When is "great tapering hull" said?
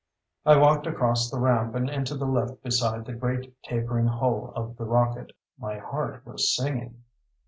3.13-4.51